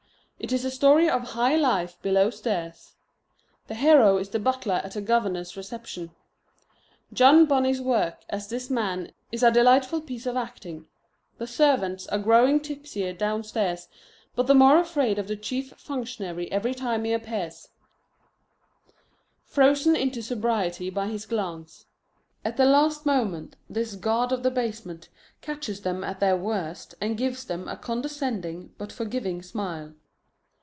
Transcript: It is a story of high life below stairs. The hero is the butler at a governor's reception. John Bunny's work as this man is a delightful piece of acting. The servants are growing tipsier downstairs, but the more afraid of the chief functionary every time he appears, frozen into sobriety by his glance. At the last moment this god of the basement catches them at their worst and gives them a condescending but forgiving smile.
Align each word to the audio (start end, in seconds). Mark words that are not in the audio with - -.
It 0.43 0.51
is 0.51 0.65
a 0.65 0.71
story 0.71 1.07
of 1.07 1.21
high 1.33 1.55
life 1.55 2.01
below 2.01 2.31
stairs. 2.31 2.95
The 3.67 3.75
hero 3.75 4.17
is 4.17 4.29
the 4.29 4.39
butler 4.39 4.81
at 4.83 4.95
a 4.95 5.01
governor's 5.01 5.55
reception. 5.55 6.13
John 7.13 7.45
Bunny's 7.45 7.79
work 7.79 8.25
as 8.27 8.49
this 8.49 8.67
man 8.67 9.11
is 9.31 9.43
a 9.43 9.51
delightful 9.51 10.01
piece 10.01 10.25
of 10.25 10.35
acting. 10.35 10.87
The 11.37 11.45
servants 11.45 12.07
are 12.07 12.17
growing 12.17 12.59
tipsier 12.59 13.13
downstairs, 13.13 13.87
but 14.35 14.47
the 14.47 14.55
more 14.55 14.79
afraid 14.79 15.19
of 15.19 15.27
the 15.27 15.35
chief 15.35 15.73
functionary 15.77 16.51
every 16.51 16.73
time 16.73 17.03
he 17.03 17.13
appears, 17.13 17.67
frozen 19.45 19.95
into 19.95 20.23
sobriety 20.23 20.89
by 20.89 21.07
his 21.07 21.27
glance. 21.27 21.85
At 22.43 22.57
the 22.57 22.65
last 22.65 23.05
moment 23.05 23.57
this 23.69 23.95
god 23.95 24.31
of 24.31 24.41
the 24.41 24.49
basement 24.51 25.07
catches 25.41 25.81
them 25.81 26.03
at 26.03 26.19
their 26.19 26.35
worst 26.35 26.95
and 26.99 27.15
gives 27.15 27.45
them 27.45 27.67
a 27.67 27.77
condescending 27.77 28.73
but 28.79 28.91
forgiving 28.91 29.43
smile. 29.43 29.93